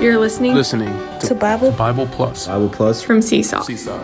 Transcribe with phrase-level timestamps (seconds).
[0.00, 2.46] You're listening, listening to, to Bible Bible Plus.
[2.46, 3.60] Bible Plus from Seesaw.
[3.60, 3.98] Seesaw.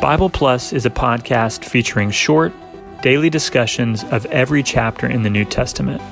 [0.00, 2.52] Bible Plus is a podcast featuring short,
[3.00, 6.02] daily discussions of every chapter in the New Testament.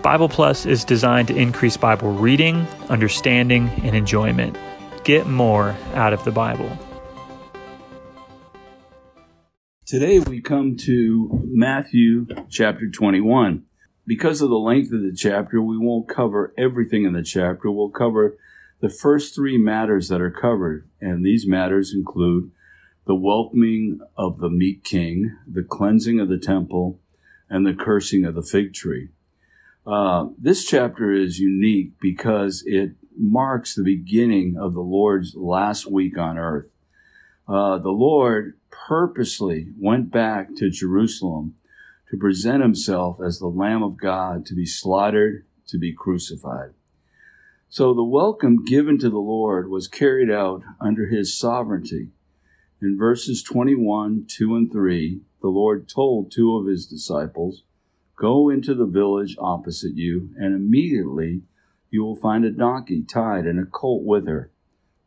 [0.00, 4.56] Bible Plus is designed to increase Bible reading, understanding, and enjoyment.
[5.04, 6.74] Get more out of the Bible.
[9.84, 13.67] Today we come to Matthew chapter 21.
[14.08, 17.70] Because of the length of the chapter, we won't cover everything in the chapter.
[17.70, 18.38] We'll cover
[18.80, 22.50] the first three matters that are covered, and these matters include
[23.06, 26.98] the welcoming of the meat king, the cleansing of the temple,
[27.50, 29.10] and the cursing of the fig tree.
[29.86, 36.16] Uh, this chapter is unique because it marks the beginning of the Lord's last week
[36.16, 36.70] on earth.
[37.46, 41.56] Uh, the Lord purposely went back to Jerusalem
[42.10, 46.70] to present himself as the Lamb of God to be slaughtered, to be crucified.
[47.68, 52.08] So the welcome given to the Lord was carried out under his sovereignty.
[52.80, 57.64] In verses 21, 2 and 3, the Lord told two of his disciples,
[58.16, 61.42] Go into the village opposite you, and immediately
[61.90, 64.50] you will find a donkey tied and a colt with her.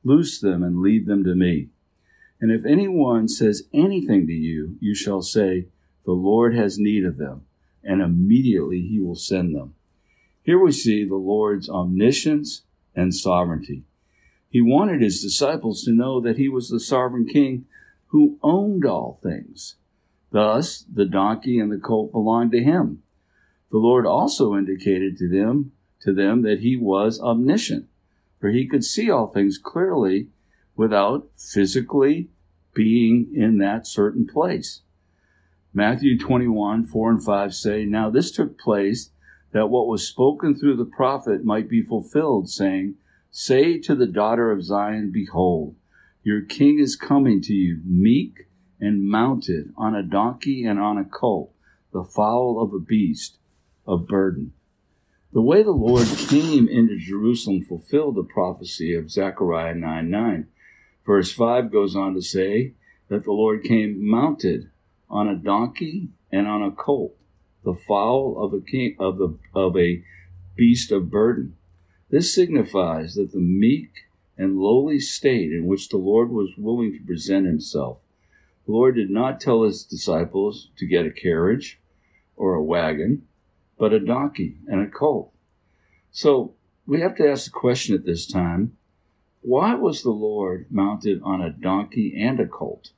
[0.03, 1.69] Loose them and lead them to me.
[2.39, 5.67] And if anyone says anything to you, you shall say,
[6.05, 7.45] The Lord has need of them,
[7.83, 9.75] and immediately he will send them.
[10.43, 12.63] Here we see the Lord's omniscience
[12.95, 13.83] and sovereignty.
[14.49, 17.65] He wanted his disciples to know that he was the sovereign king
[18.07, 19.75] who owned all things.
[20.31, 23.03] Thus, the donkey and the colt belonged to him.
[23.69, 27.87] The Lord also indicated to them, to them that he was omniscient,
[28.39, 30.27] for he could see all things clearly
[30.75, 32.29] without physically
[32.73, 34.81] being in that certain place.
[35.73, 39.11] Matthew 21, 4 and 5 say, Now this took place
[39.53, 42.95] that what was spoken through the prophet might be fulfilled, saying,
[43.29, 45.75] Say to the daughter of Zion, Behold,
[46.23, 48.49] your king is coming to you, meek
[48.81, 51.53] and mounted on a donkey and on a colt,
[51.93, 53.37] the fowl of a beast
[53.87, 54.51] of burden.
[55.31, 60.47] The way the Lord came into Jerusalem fulfilled the prophecy of Zechariah 9 9.
[61.05, 62.73] Verse 5 goes on to say
[63.07, 64.70] that the Lord came mounted
[65.11, 67.15] on a donkey and on a colt,
[67.63, 69.19] the fowl of a king of
[69.53, 70.03] of a
[70.55, 71.55] beast of burden.
[72.09, 73.91] This signifies that the meek
[74.37, 77.99] and lowly state in which the Lord was willing to present himself.
[78.65, 81.79] The Lord did not tell his disciples to get a carriage
[82.35, 83.27] or a wagon,
[83.77, 85.33] but a donkey and a colt.
[86.11, 86.55] So
[86.85, 88.77] we have to ask the question at this time
[89.41, 92.91] why was the Lord mounted on a donkey and a colt?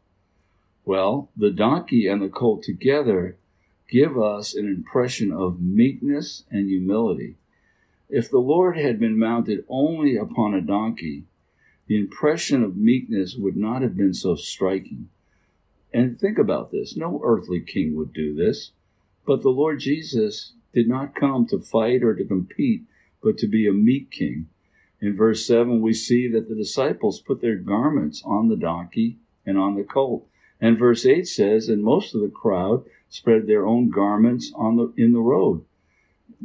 [0.86, 3.38] Well, the donkey and the colt together
[3.90, 7.36] give us an impression of meekness and humility.
[8.10, 11.24] If the Lord had been mounted only upon a donkey,
[11.88, 15.10] the impression of meekness would not have been so striking.
[15.94, 18.72] And think about this no earthly king would do this,
[19.26, 22.84] but the Lord Jesus did not come to fight or to compete,
[23.22, 24.48] but to be a meek king.
[25.00, 29.58] In verse 7, we see that the disciples put their garments on the donkey and
[29.58, 30.28] on the colt.
[30.64, 34.94] And verse 8 says, and most of the crowd spread their own garments on the,
[34.96, 35.66] in the road.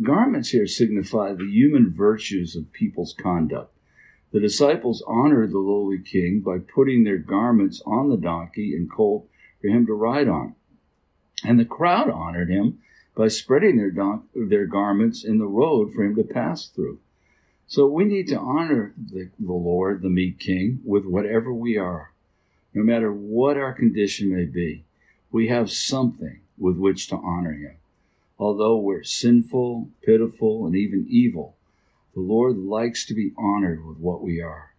[0.02, 3.72] Garments here signify the human virtues of people's conduct.
[4.32, 9.28] The disciples honored the lowly king by putting their garments on the donkey and colt
[9.60, 10.56] for him to ride on.
[11.44, 12.80] And the crowd honored him
[13.14, 16.98] by spreading their, don- their garments in the road for him to pass through.
[17.68, 22.12] So we need to honor the, the Lord, the meek king, with whatever we are.
[22.74, 24.84] No matter what our condition may be,
[25.30, 27.76] we have something with which to honor him.
[28.38, 31.56] Although we're sinful, pitiful, and even evil,
[32.14, 34.74] the Lord likes to be honored with what we are.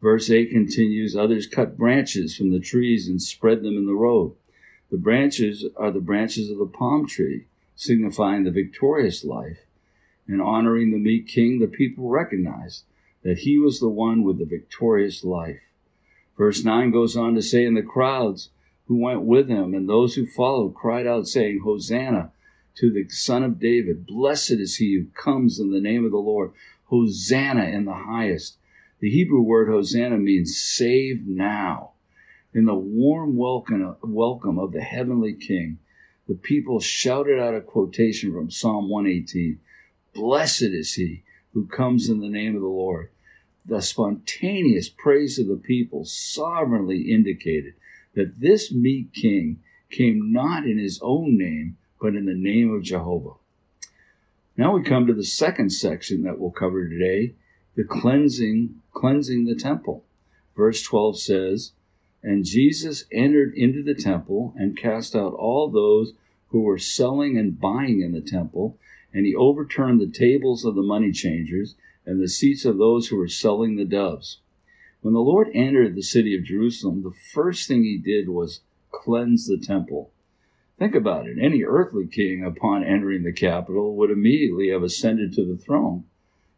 [0.00, 4.34] Verse 8 continues Others cut branches from the trees and spread them in the road.
[4.90, 9.66] The branches are the branches of the palm tree signifying the victorious life.
[10.28, 12.84] In honoring the meek king, the people recognized
[13.22, 15.62] that he was the one with the victorious life.
[16.36, 18.50] Verse 9 goes on to say, And the crowds
[18.86, 22.32] who went with him and those who followed cried out, saying, Hosanna
[22.76, 24.06] to the Son of David.
[24.06, 26.52] Blessed is he who comes in the name of the Lord.
[26.86, 28.58] Hosanna in the highest.
[29.00, 31.92] The Hebrew word Hosanna means save now.
[32.52, 35.78] In the warm welcome, of the heavenly King,
[36.28, 39.58] the people shouted out a quotation from Psalm 118
[40.14, 43.10] Blessed is he who comes in the name of the Lord.
[43.66, 47.74] The spontaneous praise of the people sovereignly indicated
[48.14, 52.82] that this meek king came not in his own name, but in the name of
[52.82, 53.34] Jehovah.
[54.56, 57.34] Now we come to the second section that we'll cover today
[57.74, 60.04] the cleansing, cleansing the temple.
[60.56, 61.72] Verse 12 says,
[62.22, 66.12] And Jesus entered into the temple and cast out all those
[66.50, 68.78] who were selling and buying in the temple,
[69.12, 71.74] and he overturned the tables of the money changers
[72.06, 74.38] and the seats of those who were selling the doves.
[75.00, 78.60] When the Lord entered the city of Jerusalem, the first thing he did was
[78.90, 80.10] cleanse the temple.
[80.78, 81.36] Think about it.
[81.40, 86.04] Any earthly king, upon entering the capital, would immediately have ascended to the throne.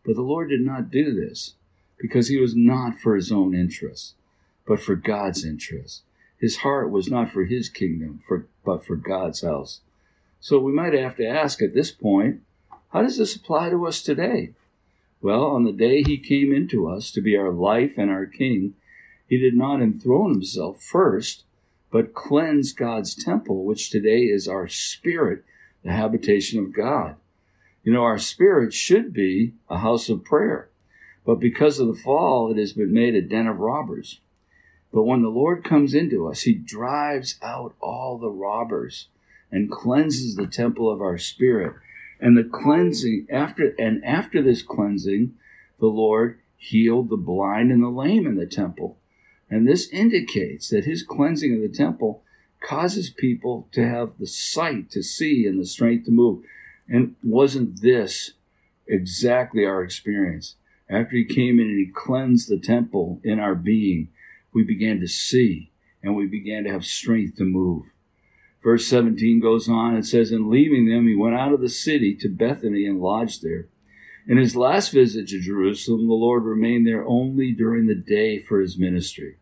[0.04, 1.54] But the Lord did not do this
[1.98, 4.14] because he was not for his own interests,
[4.66, 6.02] but for God's interests.
[6.38, 9.80] His heart was not for his kingdom, for, but for God's house.
[10.40, 12.42] So we might have to ask at this point,
[12.92, 14.52] how does this apply to us today?
[15.26, 18.74] Well, on the day he came into us to be our life and our king,
[19.28, 21.42] he did not enthrone himself first,
[21.90, 25.42] but cleanse God's temple, which today is our spirit,
[25.82, 27.16] the habitation of God.
[27.82, 30.70] You know, our spirit should be a house of prayer,
[31.24, 34.20] but because of the fall, it has been made a den of robbers.
[34.92, 39.08] But when the Lord comes into us, he drives out all the robbers
[39.50, 41.74] and cleanses the temple of our spirit.
[42.20, 45.34] And the cleansing after and after this cleansing,
[45.78, 48.98] the Lord healed the blind and the lame in the temple.
[49.50, 52.22] And this indicates that his cleansing of the temple
[52.60, 56.42] causes people to have the sight to see and the strength to move.
[56.88, 58.32] And wasn't this
[58.86, 60.56] exactly our experience?
[60.88, 64.08] After he came in and he cleansed the temple in our being,
[64.52, 65.70] we began to see
[66.02, 67.84] and we began to have strength to move.
[68.66, 72.16] Verse 17 goes on, and says, And leaving them, he went out of the city
[72.16, 73.68] to Bethany and lodged there.
[74.26, 78.60] In his last visit to Jerusalem, the Lord remained there only during the day for
[78.60, 79.36] his ministry.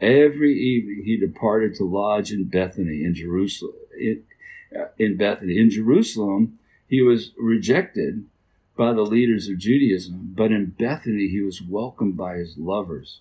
[0.00, 3.74] Every evening he departed to lodge in Bethany in Jerusalem.
[4.00, 4.22] In,
[4.74, 5.58] uh, in Bethany.
[5.58, 6.58] In Jerusalem,
[6.88, 8.24] he was rejected
[8.74, 13.20] by the leaders of Judaism, but in Bethany he was welcomed by his lovers.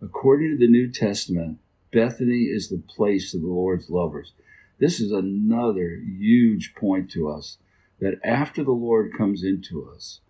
[0.00, 1.58] According to the New Testament,
[1.92, 4.32] Bethany is the place of the Lord's lovers.
[4.80, 7.58] This is another huge point to us
[8.00, 10.20] that after the Lord comes into us,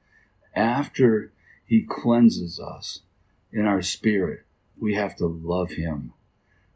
[0.54, 1.32] after
[1.64, 3.02] he cleanses us
[3.52, 4.40] in our spirit,
[4.78, 6.12] we have to love him.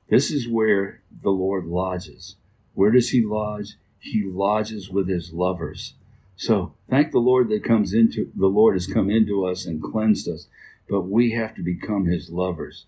[0.08, 2.36] This is where the Lord lodges.
[2.74, 3.74] Where does he lodge?
[3.98, 5.94] He lodges with his lovers.
[6.36, 10.28] So thank the Lord that comes into the Lord has come into us and cleansed
[10.28, 10.46] us,
[10.88, 12.86] but we have to become his lovers.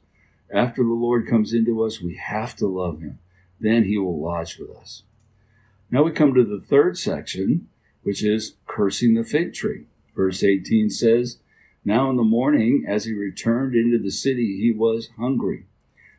[0.52, 3.18] After the Lord comes into us, we have to love him.
[3.60, 5.02] Then he will lodge with us.
[5.90, 7.68] Now we come to the third section,
[8.02, 9.86] which is cursing the fig tree.
[10.14, 11.38] Verse 18 says,
[11.84, 15.66] Now in the morning, as he returned into the city, he was hungry.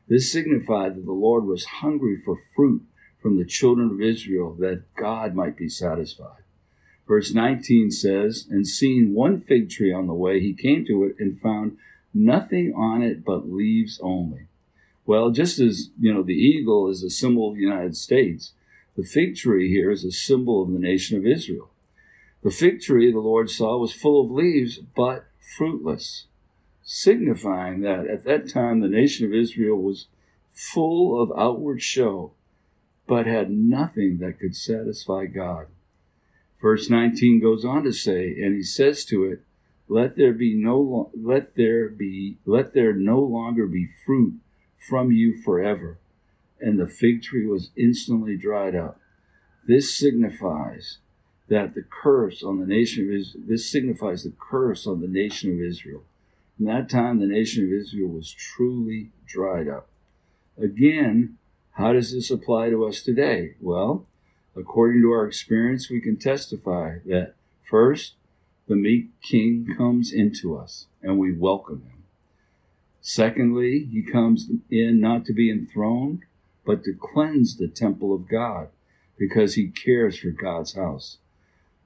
[0.07, 2.83] This signified that the Lord was hungry for fruit
[3.21, 6.43] from the children of Israel, that God might be satisfied.
[7.07, 11.15] Verse 19 says, And seeing one fig tree on the way, he came to it
[11.19, 11.77] and found
[12.13, 14.47] nothing on it but leaves only.
[15.07, 18.51] Well, just as, you know, the eagle is a symbol of the United States,
[18.97, 21.69] the fig tree here is a symbol of the nation of Israel.
[22.43, 25.27] The fig tree the Lord saw was full of leaves, but
[25.57, 26.25] fruitless,
[26.83, 30.07] signifying that at that time the nation of Israel was
[30.51, 32.33] full of outward show,
[33.07, 35.67] but had nothing that could satisfy God.
[36.61, 39.39] Verse 19 goes on to say, and he says to it,
[39.87, 44.41] let there be no let there be let there no longer be fruit
[44.77, 45.97] from you forever.
[46.59, 48.99] And the fig tree was instantly dried up.
[49.67, 50.97] This signifies
[51.49, 55.51] that the curse on the nation of Israel, this signifies the curse on the nation
[55.51, 56.03] of Israel.
[56.59, 59.87] In that time, the nation of Israel was truly dried up.
[60.57, 61.37] Again,
[61.73, 63.55] how does this apply to us today?
[63.61, 64.05] Well,
[64.55, 68.15] according to our experience, we can testify that first,
[68.67, 71.96] the meek king comes into us and we welcome him.
[73.09, 76.23] Secondly, he comes in not to be enthroned,
[76.65, 78.67] but to cleanse the temple of God
[79.17, 81.15] because he cares for God's house.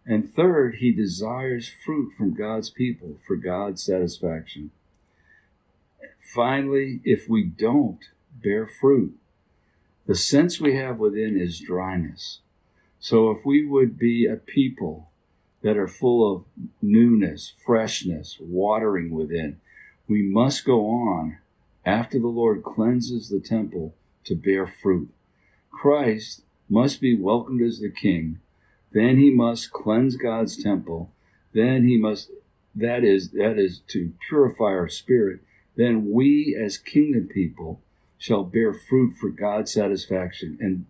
[0.03, 4.71] And third, he desires fruit from God's people for God's satisfaction.
[6.33, 7.99] Finally, if we don't
[8.33, 9.15] bear fruit,
[10.07, 12.39] the sense we have within is dryness.
[12.99, 15.11] So if we would be a people
[15.61, 16.45] that are full of
[16.81, 19.61] newness, freshness, watering within,
[20.07, 21.37] we must go on
[21.85, 25.09] after the Lord cleanses the temple to bear fruit.
[25.71, 28.39] Christ must be welcomed as the king
[28.91, 31.11] then he must cleanse God's temple.
[31.53, 32.29] Then he must,
[32.75, 35.41] that is, that is to purify our spirit.
[35.75, 37.81] Then we as kingdom people
[38.17, 40.57] shall bear fruit for God's satisfaction.
[40.59, 40.85] And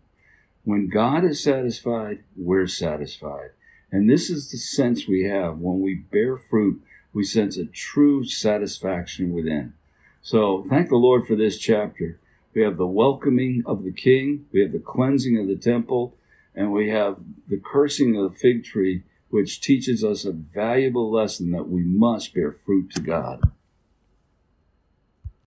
[0.63, 3.51] when God is satisfied, we're satisfied.
[3.91, 6.81] And this is the sense we have when we bear fruit
[7.13, 9.73] we sense a true satisfaction within.
[10.21, 12.19] So thank the Lord for this chapter.
[12.53, 16.15] We have the welcoming of the king, we have the cleansing of the temple,
[16.53, 21.51] and we have the cursing of the fig tree, which teaches us a valuable lesson
[21.51, 23.41] that we must bear fruit to God.